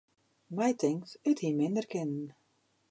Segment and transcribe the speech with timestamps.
[0.57, 2.25] My tinkt, it hie minder kinnen.